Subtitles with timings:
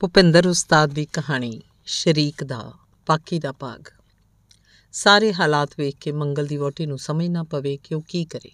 [0.00, 2.72] ਭੁਪਿੰਦਰ ਉਸਤਾਦ ਦੀ ਕਹਾਣੀ, ਸ਼ਰੀਕ ਦਾ
[3.08, 3.84] ਬਾਕੀ ਦਾ ਭਾਗ।
[4.92, 8.50] ਸਾਰੇ ਹਾਲਾਤ ਵੇਖ ਕੇ ਮੰਗਲ ਦੀ ਵਹੁਟੀ ਨੂੰ ਸਮਝ ਨਾ ਪਵੇ ਕਿ ਉਹ ਕੀ ਕਰੇ।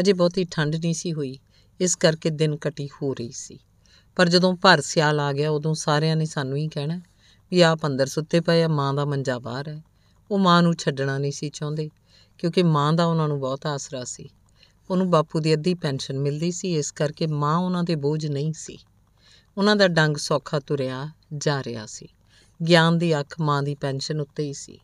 [0.00, 1.38] ਅਜੇ ਬਹੁਤੀ ਠੰਡ ਨਹੀਂ ਸੀ ਹੋਈ,
[1.80, 3.58] ਇਸ ਕਰਕੇ ਦਿਨ ਕਟੀ ਹੋ ਰਹੀ ਸੀ।
[4.16, 7.00] ਪਰ ਜਦੋਂ ਭਰ ਸਿਆਲ ਆ ਗਿਆ, ਉਦੋਂ ਸਾਰਿਆਂ ਨੇ ਸਾਨੂੰ ਹੀ ਕਹਿਣਾ,
[7.50, 9.82] ਵੀ ਆਪ ਅੰਦਰ ਸੁੱਤੇ ਪਏ ਆ, ਮਾਂ ਦਾ ਮੰਜਾ ਬਾਹਰ ਹੈ।
[10.30, 11.90] ਉਹ ਮਾਂ ਨੂੰ ਛੱਡਣਾ ਨਹੀਂ ਸੀ ਚਾਹੁੰਦੇ,
[12.38, 14.30] ਕਿਉਂਕਿ ਮਾਂ ਦਾ ਉਹਨਾਂ ਨੂੰ ਬਹੁਤ ਆਸਰਾ ਸੀ।
[14.90, 18.78] ਉਹਨੂੰ ਬਾਪੂ ਦੀ ਅੱਧੀ ਪੈਨਸ਼ਨ ਮਿਲਦੀ ਸੀ, ਇਸ ਕਰਕੇ ਮਾਂ ਉਹਨਾਂ ਦੇ ਬੋਝ ਨਹੀਂ ਸੀ।
[19.58, 22.08] ਉਹਨਾਂ ਦਾ ਡੰਗ ਸੌਖਾ ਤੁਰਿਆ ਜਾ ਰਿਹਾ ਸੀ।
[22.68, 24.78] ਗਿਆਨ ਦੀ ਅੱਖ ਮਾਂ ਦੀ ਪੈਨਸ਼ਨ ਉੱਤੇ ਹੀ ਸੀ।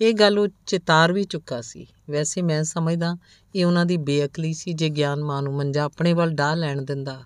[0.00, 3.16] ਇਹ ਗੱਲ ਉਹ ਚਿਤਾਰ ਵੀ ਚੁੱਕਾ ਸੀ। ਵੈਸੇ ਮੈਂ ਸਮਝਦਾ
[3.54, 7.24] ਇਹ ਉਹਨਾਂ ਦੀ ਬੇਅਕਲੀ ਸੀ ਜੇ ਗਿਆਨ ਮਾਂ ਨੂੰ ਮੰਜਾ ਆਪਣੇ ਵੱਲ ਡਾਹ ਲੈਣ ਦਿੰਦਾ,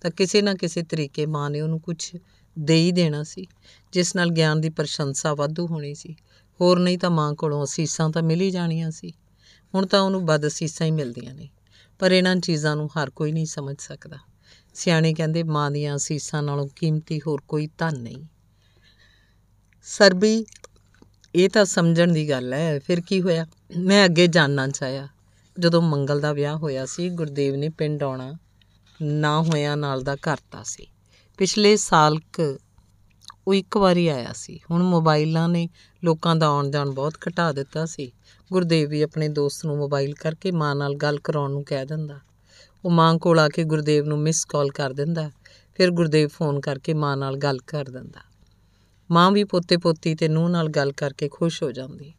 [0.00, 2.16] ਤਾਂ ਕਿਸੇ ਨਾ ਕਿਸੇ ਤਰੀਕੇ ਮਾਂ ਨੇ ਉਹਨੂੰ ਕੁਝ
[2.58, 3.46] ਦੇ ਹੀ ਦੇਣਾ ਸੀ,
[3.92, 6.16] ਜਿਸ ਨਾਲ ਗਿਆਨ ਦੀ ਪ੍ਰਸ਼ੰਸਾ ਵਾਧੂ ਹੋਣੀ ਸੀ।
[6.60, 9.12] ਹੋਰ ਨਹੀਂ ਤਾਂ ਮਾਂ ਕੋਲੋਂ ਅਸੀਸਾਂ ਤਾਂ ਮਿਲ ਹੀ ਜਾਣੀਆਂ ਸੀ।
[9.74, 11.48] ਹੁਣ ਤਾਂ ਉਹਨੂੰ ਬਦ ਅਸੀਸਾਂ ਹੀ ਮਿਲਦੀਆਂ ਨੇ,
[11.98, 14.27] ਪਰ ਇਹਨਾਂ ਚੀਜ਼ਾਂ ਨੂੰ ਹਰ ਕੋਈ ਨਹੀਂ ਸਮਝ ਸਕਦਾ।
[14.78, 18.24] ਸਿਆਣੇ ਕਹਿੰਦੇ ਮਾਂ ਦੀਆਂ ਅਸੀਸਾਂ ਨਾਲੋਂ ਕੀਮਤੀ ਹੋਰ ਕੋਈ ਧਨ ਨਹੀਂ।
[19.84, 20.46] ਸਰਬੀ,
[21.34, 23.46] ਇਹ ਤਾਂ ਸਮਝਣ ਦੀ ਗੱਲ ਹੈ, ਫਿਰ ਕੀ ਹੋਇਆ?
[23.76, 25.08] ਮੈਂ ਅੱਗੇ ਜਾਣਨਾ ਚਾਹਿਆ।
[25.58, 28.34] ਜਦੋਂ ਮੰਗਲ ਦਾ ਵਿਆਹ ਹੋਇਆ ਸੀ, ਗੁਰਦੇਵ ਨੇ ਪਿੰਡ ਆਉਣਾ
[29.02, 30.86] ਨਾ ਹੋਇਆ, ਨਾਲ ਦਾ ਘਰਤਾ ਸੀ।
[31.38, 32.58] ਪਿਛਲੇ ਸਾਲ ਕ
[33.48, 35.68] ਉਹ ਇੱਕ ਵਾਰੀ ਆਇਆ ਸੀ। ਹੁਣ ਮੋਬਾਈਲਾਂ ਨੇ
[36.04, 38.12] ਲੋਕਾਂ ਦਾ ਆਉਣ ਜਾਣ ਬਹੁਤ ਘਟਾ ਦਿੱਤਾ ਸੀ।
[38.52, 42.20] ਗੁਰਦੇਵ ਵੀ ਆਪਣੇ ਦੋਸਤ ਨੂੰ ਮੋਬਾਈਲ ਕਰਕੇ ਮਾਂ ਨਾਲ ਗੱਲ ਕਰਾਉਣ ਨੂੰ ਕਹਿ ਦਿੰਦਾ।
[42.88, 45.30] ਉਹ ਮਾਂ ਕੋਲ ਆ ਕੇ ਗੁਰਦੇਵ ਨੂੰ ਮਿਸ ਕਾਲ ਕਰ ਦਿੰਦਾ
[45.74, 48.20] ਫਿਰ ਗੁਰਦੇਵ ਫੋਨ ਕਰਕੇ ਮਾਂ ਨਾਲ ਗੱਲ ਕਰ ਦਿੰਦਾ
[49.10, 52.12] ਮਾਂ ਵੀ ਪੋਤੇ ਪੋਤੀ ਤੇ ਨੂੰਹ ਨਾਲ ਗੱਲ ਕਰਕੇ ਖੁਸ਼ ਹੋ ਜਾਂਦੀ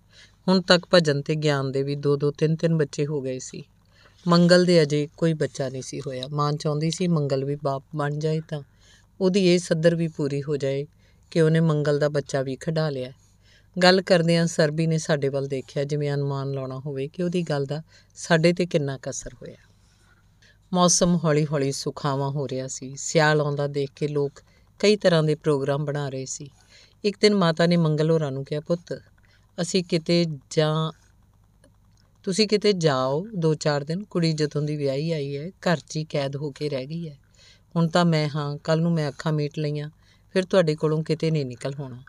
[0.47, 3.63] ਹੁਣ ਤੱਕ ਭਜਨ ਤੇ ਗਿਆਨ ਦੇ ਵੀ ਦੋ ਦੋ, ਤਿੰਨ ਤਿੰਨ ਬੱਚੇ ਹੋ ਗਏ ਸੀ।
[4.27, 8.19] ਮੰਗਲ ਦੇ ਅਜੇ ਕੋਈ ਬੱਚਾ ਨਹੀਂ ਸੀ ਹੋਇਆ। ਮਾਂ ਚਾਹੁੰਦੀ ਸੀ ਮੰਗਲ ਵੀ ਬਾਪ ਬਣ
[8.19, 8.61] ਜਾਏ ਤਾਂ
[9.21, 10.85] ਉਹਦੀ ਇਹ ਸੱਦਰ ਵੀ ਪੂਰੀ ਹੋ ਜਾਏ
[11.31, 13.11] ਕਿ ਉਹਨੇ ਮੰਗਲ ਦਾ ਬੱਚਾ ਵੀ ਖੜਾ ਲਿਆ
[13.83, 17.81] ਗੱਲ ਕਰਦਿਆਂ ਸਰਬੀ ਨੇ ਸਾਡੇ ਵੱਲ ਦੇਖਿਆ ਜਿਵੇਂ ਅਨੁਮਾਨ ਲਾਉਣਾ ਹੋਵੇ ਕਿ ਉਹਦੀ ਗੱਲ ਦਾ
[18.15, 19.68] ਸਾਡੇ ਤੇ ਕਿੰਨਾ ਕਸਰ ਹੋਇਆ।
[20.73, 24.31] ਮੌਸਮ ਹੌਲੀ-ਹੌਲੀ ਸੁਖਾਵਾਂ ਹੋ ਰਿਹਾ ਸੀ। ਸਿਆਲ ਆਉਂਦਾ ਦੇਖ ਕੇ ਲੋਕ
[24.79, 26.49] ਕਈ ਤਰ੍ਹਾਂ ਦੇ ਪ੍ਰੋਗਰਾਮ ਬਣਾ ਰਹੇ ਸੀ।
[27.03, 29.01] ਇੱਕ ਦਿਨ ਮਾਤਾ ਨੇ ਮੰਗਲ ਹੋਰਾਂ ਨੂੰ ਕਿਹਾ, ਪੁੱਤ,
[29.61, 30.91] ਅਸੀਂ ਕਿਤੇ ਜਾਂ,
[32.23, 36.03] ਤੁਸੀਂ ਕਿਤੇ ਜਾਓ। ਦੋ ਚਾਰ ਦਿਨ ਕੁੜੀ ਜਦੋਂ ਦੀ ਵਿਆਹੀ ਆਈ ਹੈ, ਘਰ 'ਚ ਹੀ
[36.03, 37.17] ਕੈਦ ਹੋ ਕੇ ਰਹਿ ਗਈ ਹੈ।
[37.75, 39.89] ਹੁਣ ਤਾਂ ਮੈਂ ਹਾਂ ਕੱਲ ਨੂੰ ਮੈਂ ਅੱਖਾਂ ਮੀਟ ਲਈਆਂ,
[40.33, 42.03] ਫਿਰ ਤੁਹਾਡੇ ਕੋਲੋਂ ਕਿਤੇ ਨਹੀਂ ਨਿਕਲ ਹੋਣਾ।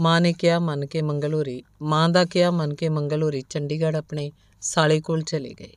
[0.00, 3.96] ਮਾਂ ਨੇ ਕਿਹਾ, ਮੰਨ ਕੇ ਮੰਗਲ ਹੋਰੀ, ਮਾਂ ਦਾ ਕਿਹਾ, ਮੰਨ ਕੇ ਮੰਗਲ ਹੋਰੀ ਚੰਡੀਗੜ੍ਹ
[3.96, 5.72] ਆਪਣੇ ਸਾਲੇ ਕੋਲ ਚਲੇ ਗਏ।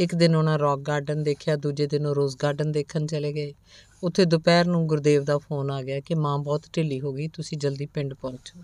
[0.00, 3.54] ਇੱਕ ਦਿਨ ਉਹਨਾਂ ਰੌਕ ਗਾਰਡਨ ਦੇਖਿਆ, ਦੂਜੇ ਦਿਨ ਉਹ ਰੋਜ਼ ਗਾਰਡਨ ਦੇਖਣ ਚਲੇ ਗਏ।
[4.02, 7.58] ਉੱਥੇ ਦੁਪਹਿਰ ਨੂੰ ਗੁਰਦੇਵ ਦਾ ਫੋਨ ਆ ਗਿਆ ਕਿ ਮਾਂ ਬਹੁਤ ਢਿੱਲੀ ਹੋ ਗਈ, ਤੁਸੀਂ
[7.58, 8.62] ਜਲਦੀ ਪਿੰਡ ਪਹੁੰਚੋ।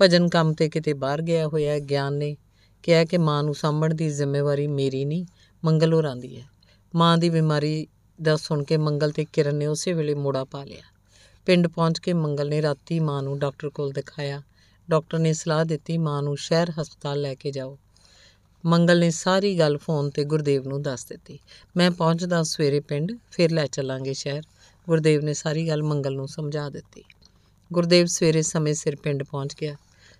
[0.00, 2.36] ਭਜਨ ਕੰਮ ਤੇ ਕਿਤੇ ਬਾਹਰ ਗਿਆ ਹੋਇਆ ਗਿਆਨ ਨੇ
[2.82, 5.26] ਕਿਹਾ ਕਿ ਮਾਂ ਨੂੰ ਸਾਂਭਣ ਦੀ ਜ਼ਿੰਮੇਵਾਰੀ ਮੇਰੀ ਨਹੀਂ,
[5.64, 6.46] ਮੰਗਲ ਹੋਰਾਂ ਦੀ ਹੈ।
[6.94, 7.86] ਮਾਂ ਦੀ ਬਿਮਾਰੀ
[8.22, 10.82] ਦਾ ਸੁਣ ਕੇ ਮੰਗਲ ਤੇ ਕਿਰਨ ਨੇ ਉਸੇ ਵੇਲੇ ਮੋੜਾ ਪਾ ਲਿਆ।
[11.46, 14.42] ਪਿੰਡ ਪਹੁੰਚ ਕੇ ਮੰਗਲ ਨੇ ਰਾਤੀ ਮਾਂ ਨੂੰ ਡਾਕਟਰ ਕੋਲ ਦਿਖਾਇਆ।
[14.90, 17.78] ਡਾਕਟਰ ਨੇ ਸਲਾਹ ਦਿੱਤੀ, ਮਾਂ ਨੂੰ ਸ਼ਹਿਰ ਹਸਪਤਾਲ ਲੈ ਕੇ ਜਾਓ।
[18.66, 21.38] ਮੰਗਲ ਨੇ ਸਾਰੀ ਗੱਲ ਫੋਨ ਤੇ ਗੁਰਦੇਵ ਨੂੰ ਦੱਸ ਦਿੱਤੀ।
[21.76, 24.42] ਮੈਂ ਪਹੁੰਚਦਾ ਸਵੇਰੇ ਪਿੰਡ, ਫਿਰ ਲੈ ਚੱਲਾਂਗੇ ਸ਼ਹਿਰ।
[24.88, 27.04] ਗੁਰਦੇਵ ਨੇ ਸਾਰੀ ਗੱਲ ਮੰਗਲ ਨੂੰ ਸਮਝਾ ਦਿੱਤੀ।
[27.72, 29.76] ਗੁਰਦੇਵ ਸਵੇਰੇ ਸਮੇਂ ਸਿਰ ਪਿੰਡ ਪਹੁੰਚ ਗਿਆ।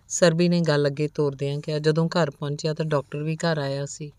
[0.09, 4.12] ਸਰਬੀ ਨੇ ਗੱਲ ਅੱਗੇ ਤੋਰਦਿਆਂ ਕਿਹਾ, ਜਦੋਂ ਘਰ ਪਹੁੰਚਿਆ ਤਾਂ ਡਾਕਟਰ ਵੀ ਘਰ ਆਇਆ ਸੀ।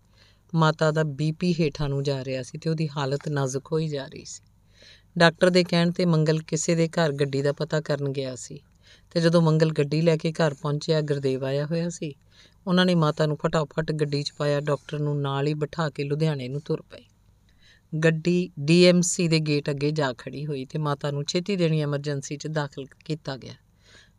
[0.56, 4.26] ਮਾਤਾ ਦਾ ਬੀਪੀ ਹੇਠਾਂ ਨੂੰ ਜਾ ਰਿਹਾ ਸੀ ਤੇ ਉਹਦੀ ਹਾਲਤ ਨਾਜ਼ੁਕ ਹੋਈ ਜਾ ਰਹੀ
[4.26, 4.44] ਸੀ।
[5.18, 8.60] ਡਾਕਟਰ ਦੇ ਕਹਿਣ ਤੇ ਮੰਗਲ ਕਿਸੇ ਦੇ ਘਰ ਗੱਡੀ ਦਾ ਪਤਾ ਕਰਨ ਗਿਆ ਸੀ।
[9.12, 12.16] ਤੇ ਜਦੋਂ ਮੰਗਲ ਗੱਡੀ ਲੈ ਕੇ ਘਰ ਪਹੁੰਚਿਆ, ਗੁਰਦੇਵ ਆਇਆ ਹੋਇਆ ਸੀ।
[12.68, 16.48] ਉਹਨਾਂ ਨੇ ਮਾਤਾ ਨੂੰ ਫਟਾਫਟ ਗੱਡੀ 'ਚ ਪਾਇਆ, ਡਾਕਟਰ ਨੂੰ ਨਾਲ ਹੀ ਬਿਠਾ ਕੇ ਲੁਧਿਆਣੇ
[16.48, 17.04] ਨੂੰ ਤੁਰ ਪਏ।
[18.04, 22.48] ਗੱਡੀ ਡੀਐਮਸੀ ਦੇ ਗੇਟ ਅੱਗੇ ਜਾ ਖੜੀ ਹੋਈ ਤੇ ਮਾਤਾ ਨੂੰ ਛੇਤੀ ਦੇਣੀ ਐਮਰਜੈਂਸੀ 'ਚ
[22.48, 23.54] ਦਾਖਲ ਕੀਤਾ ਗਿਆ।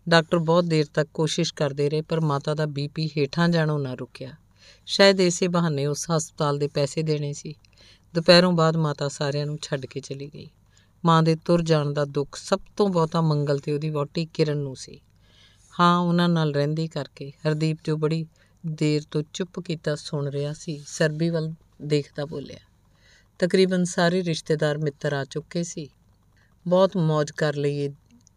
[0.09, 4.31] ਡਾਕਟਰ ਬਹੁਤ ਦੇਰ ਤੱਕ ਕੋਸ਼ਿਸ਼ ਕਰਦੇ ਰਹੇ, ਪਰ ਮਾਤਾ ਦਾ ਬੀਪੀ ਹੇਠਾਂ ਜਾਣੋਂ ਨਾ ਰੁਕਿਆ।
[4.87, 7.55] ਸ਼ਾਇਦ ਇਸੇ ਬਹਾਨੇ ਉਸ ਹਸਪਤਾਲ ਦੇ ਪੈਸੇ ਦੇਣੇ ਸੀ।
[8.15, 10.51] ਦੁਪਹਿਰੋਂ ਬਾਅਦ ਮਾਤਾ ਸਾਰਿਆਂ ਨੂੰ ਛੱਡ ਕੇ ਚਲੀ ਗਈ।
[11.07, 14.77] ਮਾਂ ਦੇ ਤੁਰ ਜਾਣ ਦਾ ਦੁੱਖ ਸਭ ਤੋਂ ਬਹੁਤਾ ਮੰਗਲ ਤੇ ਉਹਦੀ ਵਹੁਟੀ ਕਿਰਨ ਨੂੰ
[14.77, 15.01] ਸੀ।
[15.81, 18.27] ਹਾਂ, ਉਹਨਾਂ ਨਾਲ ਰਹਿੰਦੀ ਕਰਕੇ ਹਰਦੀਪ ਜੋ ਬੜੀ
[18.65, 21.53] ਦੇਰ ਤੋਂ ਚੁੱਪ ਕੀਤਾ ਸੁਣ ਰਿਹਾ ਸੀ, ਸਰਬੀ ਵੱਲ
[21.83, 22.59] ਦੇਖਦਾ ਬੋਲਿਆ,
[23.39, 25.89] ਤਕਰੀਬਨ ਸਾਰੇ ਰਿਸ਼ਤੇਦਾਰ ਮਿੱਤਰ ਆ ਚੁੱਕੇ ਸੀ।
[26.67, 27.89] ਬਹੁਤ ਮौज ਕਰ ਲਈ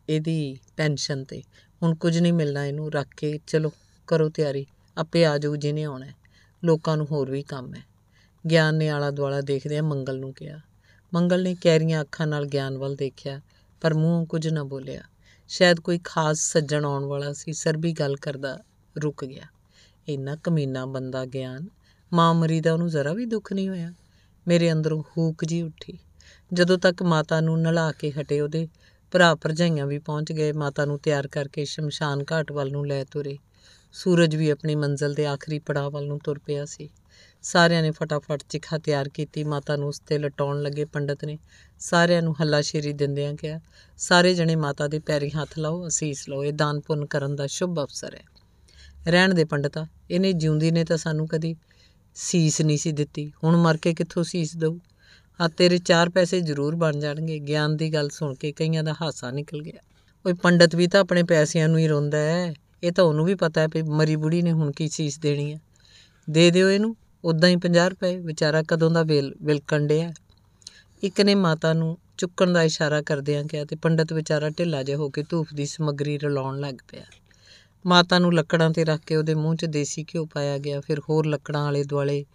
[0.09, 1.41] ਇਹਦੀ ਪੈਨਸ਼ਨ ਤੇ।
[1.83, 3.71] ਹੁਣ ਕੁਝ ਨਹੀਂ ਮਿਲਣਾ ਇਹਨੂੰ, ਰੱਖ ਕੇ ਚਲੋ
[4.07, 4.65] ਕਰੋ ਤਿਆਰੀ,
[4.97, 6.05] ਆਪੇ ਆ ਜਾਊ ਜਿਹਨੇ ਆਉਣਾ
[6.63, 7.83] ਲੋਕਾਂ ਨੂੰ ਹੋਰ ਵੀ ਕੰਮ ਹੈ।
[8.49, 10.59] ਗਿਆਨ ਨੇ ਆਲਾ ਦੁਆਲਾ ਦੇਖਦਿਆਂ ਮੰਗਲ ਨੂੰ ਕਿਹਾ
[11.13, 13.41] ਮੰਗਲ ਨੇ ਕੈਰੀਆਂ ਅੱਖਾਂ ਨਾਲ ਗਿਆਨ ਵੱਲ ਦੇਖਿਆ,
[13.81, 15.01] ਪਰ ਮੂੰਹ ਕੁਝ ਨਾ ਬੋਲਿਆ।
[15.47, 18.59] ਸ਼ਾਇਦ ਕੋਈ ਖਾਸ ਸੱਜਣ ਆਉਣ ਵਾਲਾ ਸੀ, ਸਰਬੀ ਗੱਲ ਕਰਦਾ
[18.97, 19.43] ਰੁਕ ਗਿਆ।
[20.07, 21.67] ਇੰਨਾ ਕਮੀਨਾ ਬੰਦਾ ਗਿਆਨ,
[22.13, 23.93] ਮਾਂ ਮਰੀ ਦਾ ਉਹਨੂੰ ਜ਼ਰਾ ਵੀ ਦੁੱਖ ਨਹੀਂ ਹੋਇਆ।
[24.47, 25.99] ਮੇਰੇ ਅੰਦਰੋਂ ਹੂਕ ਜੀ ਉੱਠੀ।
[26.53, 28.67] ਜਦੋਂ ਤੱਕ ਮਾਤਾ ਨੂੰ ਨਲਾ ਕੇ ਹਟੇ ਉਹਦੇ,
[29.11, 33.37] ਭਰਾ ਭਰਜਾਈਆਂ ਵੀ ਪਹੁੰਚ ਗਏ, ਮਾਤਾ ਨੂੰ ਤਿਆਰ ਕਰਕੇ ਸ਼ਮਸ਼ਾਨ ਘਾਟ ਵੱਲ ਨੂੰ ਲੈ ਤੁਰੇ।
[33.93, 36.89] ਸੂਰਜ ਵੀ ਆਪਣੀ ਮੰਜ਼ਲ ਦੇ ਆਖਰੀ ਪੜਾਅ ਵੱਲ ਨੂੰ ਤੁਰ ਪਿਆ ਸੀ।
[37.41, 41.37] ਸਾਰਿਆਂ ਨੇ ਫਟਾਫਟ ਚਿਖਾ ਤਿਆਰ ਕੀਤੀ, ਮਾਤਾ ਨੂੰ ਉਸ ਤੇ ਲਟਾਉਣ ਲੱਗੇ ਪੰਡਤ ਨੇ।
[41.79, 43.59] ਸਾਰਿਆਂ ਨੂੰ ਹੱਲਾਸ਼ੇਰੀ ਦਿੰਦਿਆਂ ਕਿਹਾ,
[43.97, 47.79] ਸਾਰੇ ਜਣੇ ਮਾਤਾ ਦੇ ਪੈਰੀ ਹੱਥ ਲਾਓ, ਅਸੀਸ ਲਓ, ਇਹ ਦਾਨ ਪੁੰਨ ਕਰਨ ਦਾ ਸ਼ੁਭ
[47.79, 48.23] ਅਵਸਰ ਹੈ।
[49.07, 51.55] ਰਹਿਣ ਦੇ ਪੰਡਤਾ, ਇਹਨੇ ਜਿਉਂਦੀ ਨੇ ਤਾਂ ਸਾਨੂੰ ਕਦੀ
[52.15, 54.77] ਸੀਸ ਨਹੀਂ ਸੀ ਦਿੱਤੀ। ਹੁਣ ਮਰ ਕੇ ਕਿੱਥੋਂ ਸੀਸ ਦਊ?
[55.41, 59.31] ਆ ਤੇਰੇ ਚਾਰ ਪੈਸੇ ਜ਼ਰੂਰ ਬਣ ਜਾਣਗੇ। ਗਿਆਨ ਦੀ ਗੱਲ ਸੁਣ ਕੇ ਕਈਆਂ ਦਾ ਹਾਸਾ
[59.31, 59.81] ਨਿਕਲ ਗਿਆ।
[60.25, 62.53] ਓਏ, ਪੰਡਤ ਵੀ ਤਾਂ ਆਪਣੇ ਪੈਸਿਆਂ ਨੂੰ ਹੀ ਰੋਂਦਾ ਹੈ।
[62.83, 65.59] ਇਹ ਤਾਂ ਉਹਨੂੰ ਵੀ ਪਤਾ ਹੈ ਵੀ ਮਰੀ ਬੁੜੀ ਨੇ ਹੁਣ ਕੀ ਚੀਜ਼ ਦੇਣੀ ਹੈ।
[66.29, 70.13] ਦੇ ਦਿਓ ਇਹਨੂੰ। ਉਦਾਂ ਹੀ 50 ਰੁਪਏ, ਵਿਚਾਰਾ ਕਦੋਂ ਦਾ ਵੇਲ, ਵਿਲਕਣ ਡਿਆ?
[71.03, 75.09] ਇੱਕ ਨੇ ਮਾਤਾ ਨੂੰ ਚੁੱਕਣ ਦਾ ਇਸ਼ਾਰਾ ਕਰਦਿਆਂ ਕਿਹਾ ਤੇ ਪੰਡਤ ਵਿਚਾਰਾ ਢਿੱਲਾ ਜਿਹਾ ਹੋ
[75.09, 77.03] ਕੇ ਧੂਫ ਦੀ ਸਮੱਗਰੀ ਰਲਾਉਣ ਲੱਗ ਪਿਆ।
[77.85, 81.25] ਮਾਤਾ ਨੂੰ ਲੱਕੜਾਂ ਤੇ ਰੱਖ ਕੇ ਉਹਦੇ ਮੂੰਹ 'ਚ ਦੇਸੀ ਘਿਓ ਪਾਇਆ ਗਿਆ, ਫਿਰ ਹੋਰ
[81.25, 82.25] ਲੱਕੜਾਂ ਆਲੇ ਦੁਆਲੇ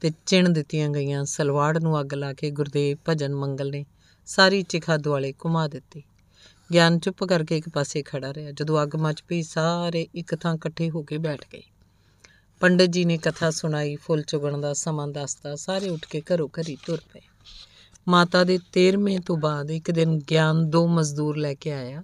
[0.00, 3.86] ਤੇ ਚਿਣ ਦਿੱਤੀਆਂ ਗਈਆਂ, ਸਲਵਾੜ ਨੂੰ ਅੱਗ ਲਾ ਕੇ ਗੁਰਦੇਵ ਭਜਨ ਮੰਗਲ ਨੇ
[4.26, 6.02] ਸਾਰੀ ਚਿਖਾ ਦੁਆਲੇ ਘੁਮਾ ਦਿੱਤੀ।
[6.72, 10.90] ਗਿਆਨ ਚੁੱਪ ਕਰਕੇ ਇੱਕ ਪਾਸੇ ਖੜਾ ਰਿਹਾ, ਜਦੋਂ ਅੱਗ ਮੱਚ ਪਈ, ਸਾਰੇ ਇੱਕ ਥਾਂ ਇਕੱਠੇ
[10.90, 11.62] ਹੋ ਕੇ ਬੈਠ ਗਏ।
[12.60, 16.76] ਪੰਡਤ ਜੀ ਨੇ ਕਥਾ ਸੁਣਾਈ, ਫੁੱਲ ਚੁਗਣ ਦਾ ਸਮਾਂ ਦੱਸਦਾ ਸਾਰੇ ਉੱਠ ਕੇ ਘਰੋਂ ਘਰੀ
[16.86, 17.20] ਤੁਰ ਪਏ।
[18.08, 22.02] ਮਾਤਾ ਦੇ 13ਵੇਂ ਤੋਂ ਬਾਅਦ ਇੱਕ ਦਿਨ ਗਿਆਨ ਦੋ ਮਜ਼ਦੂਰ ਲੈ ਕੇ ਆਇਆ।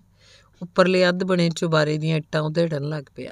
[0.62, 3.30] ਉੱਪਰਲੇ ਅੱਧ ਬਣੇ ਚੁਬਾਰੇ ਦੀਆਂ ਇੱਟਾਂ ਉਧੇੜਨ ਲੱਗ ਪਿਆ।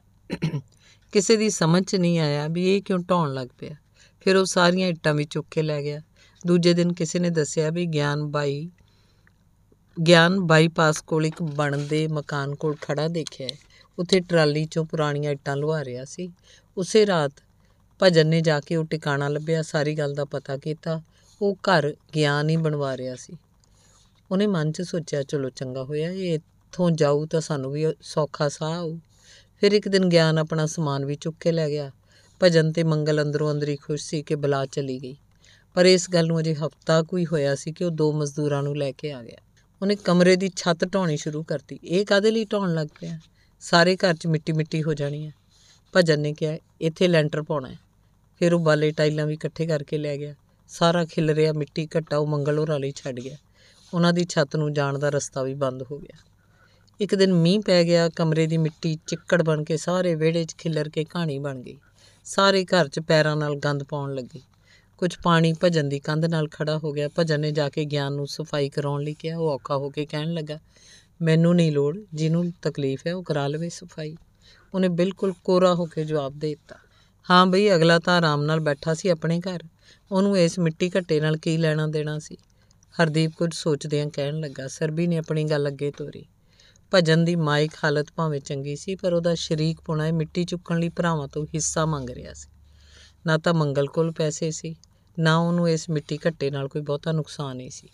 [1.12, 3.74] ਕਿਸੇ ਦੀ ਸਮਝ 'ਚ ਨਹੀਂ ਆਇਆ ਵੀ ਇਹ ਕਿਉਂ ਢਾਉਣ ਲੱਗ ਪਿਆ।
[4.20, 6.00] ਫਿਰ ਉਹ ਸਾਰੀਆਂ ਇੱਟਾਂ ਵੀ ਚੁੱਕ ਕੇ ਲੈ ਗਿਆ।
[6.46, 8.70] ਦੂਜੇ ਦਿਨ ਕਿਸੇ ਨੇ ਦੱਸਿਆ ਵੀ ਗਿਆਨ ਬਾਈ,
[9.96, 13.56] ਗਿਆਨ ਬਾਈਪਾਸ ਕੋਲ ਇੱਕ ਬਣਦੇ ਮਕਾਨ ਕੋਲ ਖੜਾ ਦੇਖਿਆ ਹੈ।
[13.98, 16.32] ਉੱਥੇ ਟਰਾਲੀ 'ਚੋਂ ਪੁਰਾਣੀਆਂ ਇੱਟਾਂ ਲੁਹਾ ਰਿਹਾ ਸੀ।
[16.76, 17.32] ਉਸੇ ਰਾਤ
[18.02, 21.02] ਭਜਨ ਨੇ ਜਾ ਕੇ ਉਹ ਟਿਕਾਣਾ ਲੱਭਿਆ, ਸਾਰੀ ਗੱਲ ਦਾ ਪਤਾ ਕੀਤਾ।
[21.42, 23.36] ਉਹ ਘਰ ਗਿਆਨ ਹੀ ਬਣਵਾ ਰਿਹਾ ਸੀ।
[24.30, 28.72] ਉਹਨੇ ਮਨ 'ਚ ਸੋਚਿਆ, ਚਲੋ ਚੰਗਾ ਹੋਇਆ, ਇਹ ਇੱਥੋਂ ਜਾਊ ਤਾਂ ਸਾਨੂੰ ਵੀ ਸੌਖਾ ਸਾਹ
[28.72, 28.98] ਆਊ।
[29.60, 31.90] ਫਿਰ ਇੱਕ ਦਿਨ ਗਿਆਨ ਆਪਣਾ ਸਮਾਨ ਵੀ ਚੁੱਕ ਕੇ ਲੈ ਗਿਆ।
[32.42, 35.16] ਭਜਨ ਤੇ ਮੰਗਲ ਅੰਦਰੋਂ ਅੰਦਰੀ ਖੁਸ਼ ਸੀ ਕਿ ਬਲਾ ਚਲੀ ਗਈ।
[35.74, 38.92] ਪਰ ਇਸ ਗੱਲ ਨੂੰ ਅਜੇ ਹਫਤਾ ਕੋਈ ਹੋਇਆ ਸੀ ਕਿ ਉਹ ਦੋ ਮਜ਼ਦੂਰਾਂ ਨੂੰ ਲੈ
[38.92, 39.38] ਕੇ ਆ ਗਿਆ।
[39.82, 43.18] ਉਹਨੇ ਕਮਰੇ ਦੀ ਛੱਤ ਢਾਉਣੀ ਸ਼ੁਰੂ ਕਰਤੀ। ਇਹ ਕਾਦੇ ਲਈ ਢਾਉਣ ਲੱਗ ਪਿਆ?
[43.60, 45.32] ਸਾਰੇ ਘਰ 'ਚ ਮਿੱਟੀ ਮਿੱਟੀ ਹੋ ਜਾਣੀ ਹੈ।
[45.96, 47.78] ਭਜਨ ਨੇ ਕਿਹਾ, ਇੱਥੇ ਲੈਂਟਰ ਪਾਉਣਾ ਹੈ।
[48.38, 50.34] ਫਿਰ ਉਹ ਬਾਲੇ ਟਾਈਲਾਂ ਵੀ ਇਕੱਠੇ ਕਰਕੇ ਲੈ ਗਿਆ।
[50.68, 53.36] ਸਾਰਾ ਖਿਲ ਰਿਹਾ, ਮਿੱਟੀ ਘੱਟਾ, ਉਹ ਮੰਗਲ ਹੋਰਾਂ ਲਈ ਛੱਡ ਗਿਆ।
[53.94, 56.18] ਉਹਨਾਂ ਦੀ ਛੱਤ ਨੂੰ ਜਾਣ ਦਾ ਰਸਤਾ ਵੀ ਬੰਦ ਹੋ ਗਿਆ।
[57.00, 60.88] ਇੱਕ ਦਿਨ ਮੀਂਹ ਪੈ ਗਿਆ, ਕਮਰੇ ਦੀ ਮਿੱਟੀ ਚਿੱਕੜ ਬਣ ਕੇ ਸਾਰੇ ਵਿਹੜੇ 'ਚ ਖਿਲਰ
[60.88, 61.76] ਕੇ ਕਹਾਣੀ ਬਣ ਗਈ।
[62.24, 64.40] ਸਾਰੇ ਘਰ 'ਚ ਪੈਰਾਂ ਨਾਲ ਗੰਦ ਪਾਉਣ ਲੱਗੇ।
[64.98, 68.26] ਕੁਝ ਪਾਣੀ ਭਜਨ ਦੀ ਕੰਧ ਨਾਲ ਖੜਾ ਹੋ ਗਿਆ। ਭਜਨ ਨੇ ਜਾ ਕੇ ਗਿਆਨ ਨੂੰ
[68.26, 70.58] ਸਫ਼ਾਈ ਕਰਾਉਣ ਲਈ ਕਿਹਾ। ਉਹ ਔਖਾ ਹੋ ਕੇ ਕਹਿਣ ਲੱਗਾ,
[71.22, 74.16] ਮੈਨੂੰ ਨਹੀਂ ਲੋੜ, ਜਿਹਨੂੰ ਤਕਲੀਫ ਹੈ ਉਹ ਕਰਾ ਲਵੇ ਸਫ਼ਾਈ।
[74.74, 76.76] ਉਹਨੇ ਬਿਲਕੁਲ ਕੋਰਾ ਹੋ ਕੇ ਜਵਾਬ ਦੇ ਦਿੱਤਾ।
[77.30, 79.62] ਹਾਂ ਬਈ, ਅਗਲਾ ਤਾਂ ਆਰਾਮ ਨਾਲ ਬੈਠਾ ਸੀ ਆਪਣੇ ਘਰ।
[80.12, 82.36] ਉਹਨੂੰ ਇਸ ਮਿੱਟੀ ਘੱਟੇ ਨਾਲ ਕੀ ਲੈਣਾ ਦੇਣਾ ਸੀ?
[83.02, 86.26] ਹਰਦੀਪ ਕੁਝ ਸੋਚਦਿਆਂ ਕਹਿਣ ਲੱਗਾ, ਸਰਬੀ ਨੇ ਆਪਣੀ ਗੱਲ ਅੱਗੇ ਤੋਰੀ।
[86.94, 91.28] ਭਜਨ ਦੀ ਮਾਇਕ ਹਾਲਤ ਭਾਵੇਂ ਚੰਗੀ ਸੀ, ਪਰ ਉਹਦਾ ਸ਼ਰੀਕ ਪੁਣਾ ਮਿੱਟੀ ਚੁੱਕਣ ਲਈ ਭਰਾਵਾਂ
[91.28, 92.48] ਤੋਂ ਹਿੱਸਾ ਮੰਗ ਰਿਹਾ ਸੀ।
[93.26, 94.76] ਨਾ ਤਾਂ ਮੰਗਲ ਕੋਲ ਪੈਸੇ ਸੀ,
[95.18, 97.88] ਨਾ ਉਹਨੂੰ ਇਸ ਮਿੱਟੀ ਘੱਟੇ ਨਾਲ ਕੋਈ ਬਹੁਤਾ ਨੁਕਸਾਨ ਹੀ ਸੀ।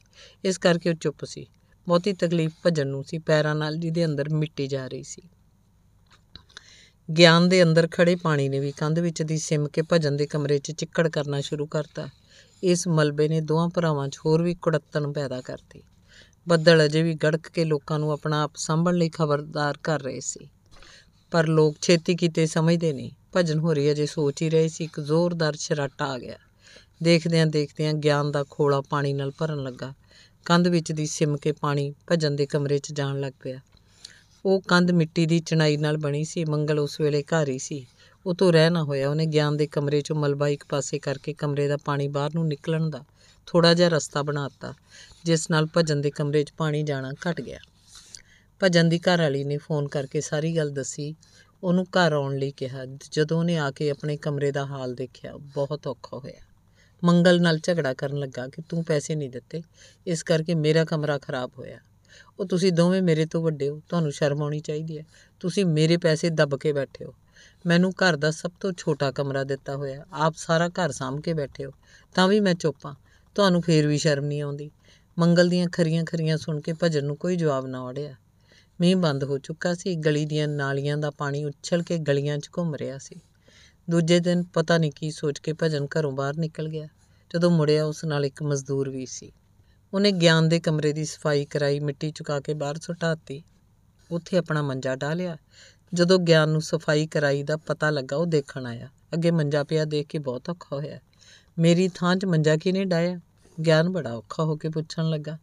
[0.45, 1.47] ਇਸ ਕਰਕੇ ਉਹ ਚੁੱਪ ਸੀ।
[1.89, 5.23] ਬਹੁਤੀ ਤਕਲੀਫ ਭਜਨ ਨੂੰ ਸੀ, ਪੈਰਾਂ ਨਾਲ ਜਿਹਦੇ ਅੰਦਰ ਮਿੱਟੀ ਜਾ ਰਹੀ ਸੀ।
[7.17, 10.59] ਗਿਆਨ ਦੇ ਅੰਦਰ ਖੜੇ ਪਾਣੀ ਨੇ ਵੀ ਕੰਧ ਵਿੱਚ ਦੀ ਸਿਮ ਕੇ ਭਜਨ ਦੇ ਕਮਰੇ
[10.59, 12.09] 'ਚ ਚਿੱਕੜ ਕਰਨਾ ਸ਼ੁਰੂ ਕਰਤਾ।
[12.62, 15.83] ਇਸ ਮਲਬੇ ਨੇ ਦੋਹਾਂ ਭਰਾਵਾਂ 'ਚ ਹੋਰ ਵੀ ਕੁੜੱਤਣ ਪੈਦਾ ਕਰਤੀ।
[16.49, 20.49] ਬੱਦਲ ਅਜੇ ਵੀ ਗੜਕ ਕੇ ਲੋਕਾਂ ਨੂੰ ਆਪਣਾ ਆਪ ਸੰਭਣ ਲਈ ਖਬਰਦਾਰ ਕਰ ਰਹੇ ਸੀ।
[21.31, 25.01] ਪਰ ਲੋਕ ਛੇਤੀ ਕੀਤੇ ਸਮਝਦੇ ਨਹੀਂ। ਭਜਨ ਹੋ ਰਹੀ ਅਜੇ ਸੋਚ ਹੀ ਰਹੇ ਸੀ, ਇੱਕ
[25.01, 26.37] ਜ਼ੋਰਦਾਰ ਛਰਾਟਾ ਆ ਗਿਆ।
[27.03, 29.95] ਦੇਖਦਿਆਂ ਦੇਖਦਿਆਂ ਗਿਆਨ ਦਾ ਖੋਲਾ ਪਾਣੀ ਨਾਲ ਭਰਨ ਲੱਗਾ।
[30.45, 33.61] ਕੰਧ ਵਿੱਚ ਦੀ ਸਿਮ ਕੇ ਪਾਣੀ ਭਜਨ ਦੇ ਕਮਰੇ 'ਚ ਜਾਣ ਲੱਗ ਪਿਆ।
[34.44, 37.87] ਉਹ ਕੰਧ ਮਿੱਟੀ ਦੀ ਚਣਾਈ ਨਾਲ ਬਣੀ ਸੀ, ਮੰਗਲ ਉਸ ਵੇਲੇ ਘਰ ਹੀ ਸੀ।
[38.26, 41.69] ਉਹ ਤੋਂ ਰਹਿ ਨਾ ਹੋਇਆ, ਉਹਨੇ ਗਿਆਨ ਦੇ ਕਮਰੇ 'ਚੋਂ ਮਲਬਾ ਇੱਕ ਪਾਸੇ ਕਰਕੇ ਕਮਰੇ
[41.69, 43.04] ਦਾ ਪਾਣੀ ਬਾਹਰ ਨੂੰ ਨਿਕਲਣ ਦਾ
[43.46, 44.75] ਥੋੜਾ ਜਿਹਾ ਰਸਤਾ ਬਣਾਤਾ
[45.25, 47.58] ਜਿਸ ਨਾਲ ਭਜਨ ਦੇ ਕਮਰੇ 'ਚ ਪਾਣੀ ਜਾਣਾ ਘਟ ਗਿਆ।
[48.62, 51.14] ਭਜਨ ਦੀ ਘਰ ਵਾਲੀ ਨੇ ਫੋਨ ਕਰਕੇ ਸਾਰੀ ਗੱਲ ਦੱਸੀ।
[51.62, 55.87] ਉਹਨੂੰ ਘਰ ਆਉਣ ਲਈ ਕਿਹਾ, ਜਦੋਂ ਉਹਨੇ ਆ ਕੇ ਆਪਣੇ ਕਮਰੇ ਦਾ ਹਾਲ ਦੇਖਿਆ, ਬਹੁਤ
[55.87, 56.40] ਔਖਾ ਹੋਇਆ।
[57.04, 59.62] ਮੰਗਲ ਨਾਲ ਝਗੜਾ ਕਰਨ ਲੱਗਾ ਕਿ ਤੂੰ ਪੈਸੇ ਨਹੀਂ ਦਿੱਤੇ,
[60.06, 61.78] ਇਸ ਕਰਕੇ ਮੇਰਾ ਕਮਰਾ ਖਰਾਬ ਹੋਇਆ।
[62.41, 65.05] ਉਹ ਤੁਸੀਂ ਦੋਵੇਂ ਮੇਰੇ ਤੋਂ ਵੱਡੇ ਹੋ, ਤੁਹਾਨੂੰ ਸ਼ਰਮ ਆਉਣੀ ਚਾਹੀਦੀ ਹੈ।
[65.41, 67.14] ਤੁਸੀਂ ਮੇਰੇ ਪੈਸੇ ਦੱਬ ਕੇ ਬੈਠੇ ਹੋ।
[67.67, 71.64] ਮੈਨੂੰ ਘਰ ਦਾ ਸਭ ਤੋਂ ਛੋਟਾ ਕਮਰਾ ਦਿੱਤਾ ਹੋਇਆ ਆਪ ਸਾਰਾ ਘਰ ਸਾਂਭ ਕੇ ਬੈਠੇ
[71.64, 71.71] ਹੋ।
[72.14, 72.95] ਤਾਂ ਵੀ ਮੈਂ ਚੁੱਪ ਹਾਂ।
[73.35, 74.71] ਤੁਹਾਨੂੰ ਫੇਰ ਵੀ ਸ਼ਰਮ ਨਹੀਂ ਆਉਂਦੀ।
[75.19, 78.14] ਮੰਗਲ ਦੀਆਂ ਖਰੀਆਂ ਖਰੀਆਂ ਸੁਣ ਕੇ ਭਜਨ ਨੂੰ ਕੋਈ ਜਵਾਬ ਨਾ ਆੜਿਆ
[78.81, 82.75] ਮੀਂਹ ਬੰਦ ਹੋ ਚੁੱਕਾ ਸੀ। ਗਲੀ ਦੀਆਂ ਨਾਲੀਆਂ ਦਾ ਪਾਣੀ ਉੱਛਲ ਕੇ ਗਲੀਆਂ 'ਚ ਘੁੰਮ
[82.75, 83.21] ਰਿਹਾ ਸੀ।
[83.90, 86.88] ਦੂਜੇ ਦਿਨ ਪਤਾ ਨਹੀਂ ਕੀ ਸੋਚ ਕੇ ਭਜਨ ਘਰੋਂ ਬਾਹਰ ਨਿਕਲ ਗਿਆ।
[87.35, 89.33] ਜਦੋਂ ਮੁੜਿਆ ਉਸ ਨਾਲ ਇੱਕ ਮਜ਼ਦੂਰ ਵੀ ਸੀ।
[89.94, 93.42] ਉਹਨੇ ਗਿਆਨ ਦੇ ਕਮਰੇ ਦੀ ਸਫ਼ਾਈ ਕਰਾਈ, ਮਿੱਟੀ ਚੁਕਾ ਕੇ ਬਾਹਰ ਸੁਟਾਤੀ।
[94.11, 95.37] ਉੱਥੇ ਆਪਣਾ ਮੰਜਾ ਡਾਲਿਆ
[95.94, 100.06] ਜਦੋਂ ਗਿਆਨ ਨੂੰ ਸਫ਼ਾਈ ਕਰਾਈ ਦਾ ਪਤਾ ਲੱਗਾ, ਉਹ ਦੇਖਣ ਆਇਆ। ਅੱਗੇ ਮੰਜਾ ਪਿਆ ਦੇਖ
[100.06, 100.99] ਕੇ ਬਹੁਤ ਔਖਾ ਹੋਇਆ।
[101.59, 103.20] ਮੇਰੀ ਥਾਂ 'ਚ ਮੰਜਾ ਕਿਹਨੇ ਡਾਇਆ
[103.66, 105.38] ਗਿਆਨ ਬੜਾ ਔਖਾ ਹੋ ਕੇ ਪੁੱਛਣ ਲੱਗਾ।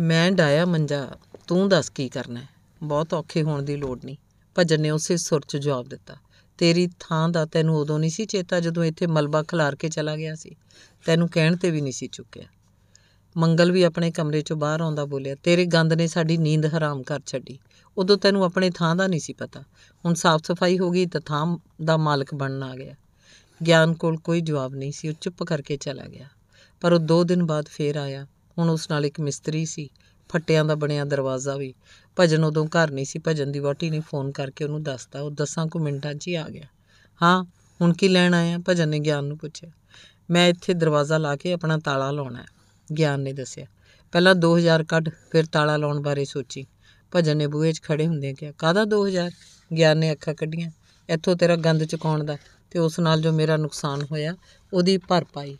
[0.00, 1.10] ਮੈਂ ਡਾਇਆ ਮੰਜਾ,
[1.46, 2.48] ਤੂੰ ਦੱਸ ਕੀ ਕਰਨਾ ਹੈ?
[2.82, 4.16] ਬਹੁਤ ਔਖੇ ਹੋਣ ਦੀ ਲੋੜ ਨਹੀਂ।
[4.58, 6.14] ਭਜਨ ਨੇ ਉਸੇ ਸੁਰ 'ਚ ਜਵਾਬ ਦਿੱਤਾ।
[6.58, 10.34] ਤੇਰੀ ਥਾਂ ਦਾ ਤੈਨੂੰ ਉਦੋਂ ਨਹੀਂ ਸੀ ਚੇਤਾ ਜਦੋਂ ਇੱਥੇ ਮਲਬਾ ਖਿਲਾਰ ਕੇ ਚਲਾ ਗਿਆ
[10.34, 10.56] ਸੀ।
[11.06, 12.44] ਤੈਨੂੰ ਕਹਿਣ ਤੇ ਵੀ ਨਹੀਂ ਸੀ ਚੁੱਕਿਆ।
[13.36, 17.20] ਮੰਗਲ ਵੀ ਆਪਣੇ ਕਮਰੇ 'ਚੋਂ ਬਾਹਰ ਆਉਂਦਾ ਬੋਲਿਆ, ਤੇਰੇ ਗੰਦ ਨੇ ਸਾਡੀ ਨੀਂਦ ਹਰਾਮ ਕਰ
[17.26, 17.58] ਛੱਡੀ।
[17.96, 19.60] ਉਦੋਂ ਤੈਨੂੰ ਆਪਣੇ ਥਾਂ ਦਾ ਨਹੀਂ ਸੀ ਪਤਾ।
[20.04, 22.94] ਹੁਣ ਸਾਫ਼ ਸਫ਼ਾਈ ਹੋ ਗਈ ਤਾਂ ਥਾਂ ਦਾ ਮਾਲਕ ਬਣਨ ਆ ਗਿਆ।
[23.66, 26.28] ਗਿਆਨ ਕੋਲ ਕੋਈ ਜਵਾਬ ਨਹੀਂ ਸੀ, ਉਹ ਚੁੱਪ ਕਰਕੇ ਚਲਾ ਗਿਆ।
[26.80, 28.26] ਪਰ ਉਹ 2 ਦਿਨ ਬਾਅਦ ਫੇਰ ਆਇਆ।
[28.58, 29.88] ਹੁਣ ਉਸ ਨਾਲ ਇੱਕ ਮਿਸਤਰੀ ਸੀ,
[30.30, 31.74] ਫੱਟਿਆਂ ਦਾ ਬਣਿਆ ਦਰਵਾਜ਼ਾ ਵੀ।
[32.16, 35.66] ਭਜਨ ਉਦੋਂ ਘਰ ਨਹੀਂ ਸੀ, ਭਜਨ ਦੀ ਵਹੁਟੀ ਨੇ ਫੋਨ ਕਰਕੇ ਉਹਨੂੰ ਦੱਸਤਾ। ਉਹ ਦਸਾਂ
[35.66, 36.66] ਕੁ ਮਿੰਟਾਂ 'ਚ ਹੀ ਆ ਗਿਆ।
[37.22, 37.44] ਹਾਂ,
[37.80, 38.58] ਹੁਣ ਕੀ ਲੈਣ ਆਇਆ?
[38.68, 39.70] ਭਜਨ ਨੇ ਗਿਆਨ ਨੂੰ ਪੁੱਛਿਆ।
[40.30, 42.57] ਮੈਂ ਇੱਥੇ ਦਰਵਾਜ਼ਾ ਲਾ ਕੇ ਆਪਣਾ ਤਾਲਾ ਲਾਉਣਾ ਹੈ।
[42.92, 43.66] ਗਿਆਨ ਨੇ ਦੱਸਿਆ।
[44.12, 46.66] ਪਹਿਲਾਂ 2000 ਕੱਢ, ਫਿਰ ਤਾਲਾ ਲਾਉਣ ਬਾਰੇ ਸੋਚੀ।
[47.16, 49.30] ਭਜਨ ਨੇ ਬੂਹੇ 'ਚ ਖੜੇ ਹੁੰਦੇ ਕਿਹਾ, ਕਾਹਦਾ 2000
[49.76, 50.70] ਗਿਆਨ ਨੇ ਅੱਖਾਂ ਕੱਢੀਆਂ।
[51.08, 52.36] ਇੱਥੋਂ ਤੇਰਾ ਗੰਦ ਚੁਕਾਉਣ ਦਾ
[52.70, 54.36] ਤੇ ਉਸ ਨਾਲ ਜੋ ਮੇਰਾ ਨੁਕਸਾਨ ਹੋਇਆ,
[54.72, 55.56] ਉਹਦੀ ਭਰਪਾਈ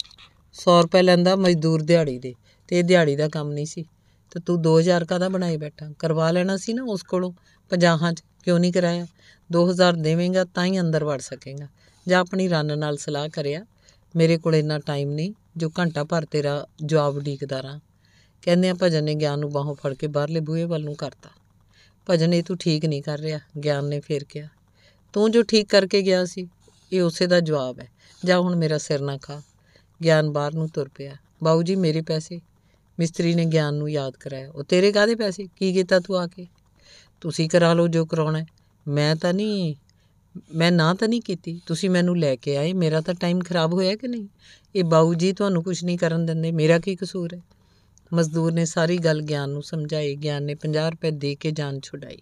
[0.53, 2.35] 100 ਰੁਪਏ ਲੈਂਦਾ ਮਜ਼ਦੂਰ ਦਿਹਾੜੀ ਦੇ
[2.69, 3.85] ਤੇ ਇਹ ਦਿਹਾੜੀ ਦਾ ਕੰਮ ਨਹੀਂ ਸੀ।
[4.31, 5.93] ਤੇ ਤੂੰ 2000 ਕਾਹਦਾ ਬਣਾਈ ਬੈਠਾ?
[5.99, 7.33] ਕਰਵਾ ਲੈਣਾ ਸੀ ਨਾ ਉਸ ਕੋਲੋਂ
[7.69, 9.07] ਪੰਜਾਹਾਂ 'ਚ, ਕਿਉਂ ਨਹੀਂ ਕਰਾਇਆ?
[9.53, 11.69] 2000 ਦੇਵੇਂਗਾ ਤਾਂ ਹੀ ਅੰਦਰ ਵੜ ਸਕੇਗਾ।
[12.09, 13.67] ਜਾਂ ਆਪਣੀ ਰੰਨ ਨਾਲ ਸਲਾਹ ਕਰਿਆ,
[14.17, 17.81] ਮੇਰੇ ਕੋਲ ਇੰਨਾ ਟਾਈਮ ਨਹੀਂ ਜੋ ਘੰਟਾ ਭਰ ਤੇਰਾ ਜਵਾਬ ਉਡੀਕਦਾ ਰਹਾਂ।
[18.43, 21.31] ਕਹਿੰਦੇ ਆ, ਭਜਨ ਨੇ ਗਿਆਨ ਨੂੰ ਬਾਹੋਂ ਫੜ ਕੇ ਬਾਹਰਲੇ ਬੂਹੇ ਵੱਲ ਨੂੰ ਕਰਤਾ।
[22.11, 24.49] ਭਜਨ, ਇਹ ਤੂੰ ਠੀਕ ਨਹੀਂ ਕਰ ਰਿਹਾ, ਗਿਆਨ ਨੇ ਫੇਰ ਕਿਹਾ।
[25.13, 26.49] ਤੂੰ ਜੋ ਠੀਕ ਕਰਕੇ ਗਿਆ ਸੀ,
[26.93, 27.89] ਇਹ ਉਸੇ ਦਾ ਜਵਾਬ ਹੈ।
[28.25, 29.43] ਜਾ ਹੁਣ ਮੇਰਾ ਸਿਰ ਨਾ ਖਾ।
[30.05, 32.41] ਗਿਆਨ ਬਾਹਰ ਨੂੰ ਤੁਰ ਪਿਆ। ਬਾਊ ਜੀ, ਮੇਰੇ ਪੈਸੇ?
[32.99, 35.49] ਮਿਸਤਰੀ ਨੇ ਗਿਆਨ ਨੂੰ ਯਾਦ ਕਰਾਇਆ। ਉਹ ਤੇਰੇ ਕਾਹਦੇ ਪੈਸੇ?
[35.57, 36.47] ਕੀ ਕੀਤਾ ਤੂੰ ਆ ਕੇ?
[37.21, 38.47] ਤੁਸੀਂ ਕਰਾ ਲਓ ਜੋ ਕਰਾਉਣਾ ਹੈ।
[38.89, 39.75] ਮੈਂ ਤਾਂ ਨਹੀਂ
[40.55, 43.97] ਮੈਂ ਨਾ ਤਾਂ ਨਹੀਂ ਕੀਤੀ। ਤੁਸੀਂ ਮੈਨੂੰ ਲੈ ਕੇ ਆਏ। ਮੇਰਾ ਤਾਂ ਟਾਈਮ ਖਰਾਬ ਹੋਇਆ
[43.97, 44.29] ਕਿ ਨਹੀਂ?
[44.77, 47.41] ਇਹ ਬਾਊ ਜੀ ਤੁਹਾਨੂੰ ਕੁਝ ਨਹੀਂ ਕਰਨ ਦਿੰਦੇ। ਮੇਰਾ ਕੀ ਕਸੂਰ ਹੈ?
[48.13, 52.19] ਮਜ਼ਦੂਰ ਨੇ ਸਾਰੀ ਗੱਲ ਗਿਆਨ ਨੂੰ ਸਮਝਾਈ। ਗਿਆਨ ਨੇ 50 ਰੁਪਏ ਦੇ ਕੇ ਜਾਨ ਛੁਡਾਈ।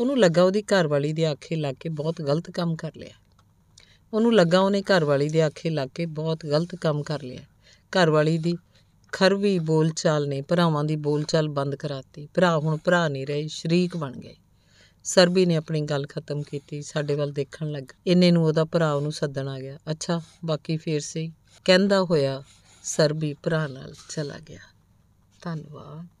[0.00, 3.14] ਉਹਨੂੰ ਲੱਗਾ ਉਹਦੀ ਘਰਵਾਲੀ ਦੇ ਆਖੇ ਲੱਗ ਕੇ ਬਹੁਤ ਗਲਤ ਕੰਮ ਕਰ ਲਿਆ।
[4.12, 7.40] ਉਹਨੂੰ ਲੱਗਾ ਉਹਨੇ ਘਰਵਾਲੀ ਦੇ ਆਖੇ ਲੱਗ ਕੇ ਬਹੁਤ ਗਲਤ ਕੰਮ ਕਰ ਲਿਆ।
[7.98, 8.56] ਘਰਵਾਲੀ ਦੀ
[9.12, 14.12] ਖਰਵੀ ਬੋਲਚਾਲ ਨੇ ਭਰਾਵਾਂ ਦੀ ਬੋਲਚਾਲ ਬੰਦ ਕਰਾਤੀ। ਭਰਾ ਹੁਣ ਭਰਾ ਨਹੀਂ ਰਹੇ, ਸ਼ਰੀਕ ਬਣ
[14.12, 14.36] ਗਏ।
[15.06, 19.12] ਸਰਬੀ ਨੇ ਆਪਣੀ ਗੱਲ ਖਤਮ ਕੀਤੀ, ਸਾਡੇ ਵੱਲ ਦੇਖਣ ਲੱਗਾ ਇੰਨੇ ਨੂੰ ਉਹਦਾ ਭਰਾ ਉਹਨੂੰ
[19.12, 21.32] ਸੱਦਣ ਆ ਗਿਆ। ਅੱਛਾ, ਬਾਕੀ ਫੇਰ ਸਹੀ।
[21.64, 22.42] ਕਹਿੰਦਾ ਹੋਇਆ,
[22.84, 24.58] ਸਰਬੀ ਭਰਾ ਨਾਲ ਚਲਾ ਗਿਆ।
[25.42, 26.15] ਧੰਨਵਾਦ।